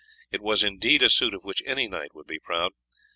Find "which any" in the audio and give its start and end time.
1.43-1.87